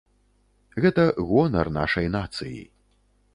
[0.85, 2.59] Гэта гонар нашай нацыі.